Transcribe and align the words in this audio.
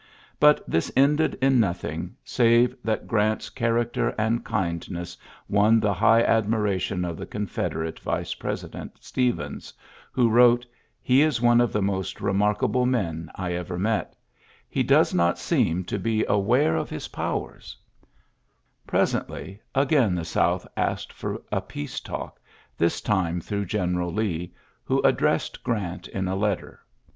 But 0.39 0.67
this 0.67 0.91
ended 0.97 1.37
in 1.43 1.59
nothing, 1.59 2.15
save 2.23 2.75
that 2.83 3.05
Grant's 3.07 3.51
character 3.51 4.15
and 4.17 4.43
kindness 4.43 5.15
won 5.47 5.79
the 5.79 5.93
high 5.93 6.23
admiration 6.23 7.05
of 7.05 7.17
the 7.17 7.27
Confederate 7.27 7.99
vice 7.99 8.33
president^ 8.33 8.93
Stephens, 8.99 9.71
who 10.11 10.27
wrote: 10.27 10.65
^'He 11.07 11.19
is 11.23 11.39
one 11.39 11.61
of 11.61 11.71
the 11.71 11.83
most 11.83 12.19
remarkable 12.19 12.87
men 12.87 13.29
I 13.35 13.53
ever.. 13.53 13.77
Biet 13.77 14.13
He 14.67 14.81
does 14.81 15.13
not 15.13 15.37
seem 15.37 15.83
to 15.83 15.99
be 15.99 16.25
aware 16.27 16.75
of 16.75 16.91
ii 16.91 16.97
orary 16.97 17.11
^uii 17.11 17.17
114 17.19 17.37
ULYSSES 17.37 17.77
S. 17.77 17.77
GEANT 17.77 18.09
his 18.09 18.87
powers.^' 18.87 18.87
Presently 19.27 19.61
again 19.75 20.15
the 20.15 20.21
Sontb 20.23 20.65
asked 20.75 21.13
for 21.13 21.43
a 21.51 21.61
peace 21.61 21.99
talk^ 21.99 22.37
this 22.75 23.01
time 23.01 23.39
throngli 23.39 23.67
General 23.67 24.11
Lee^ 24.11 24.51
who 24.83 24.99
addressed 25.03 25.63
Grant 25.63 26.07
in 26.07 26.27
a 26.27 26.35
letter. 26.35 26.79